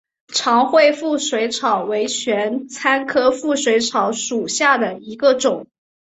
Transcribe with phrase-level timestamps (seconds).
[0.29, 5.67] 长穗腹水草为玄参科腹水草属下的一个种。